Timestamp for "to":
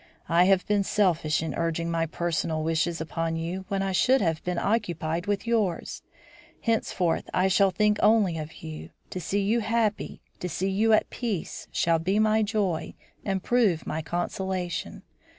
9.11-9.19, 10.39-10.49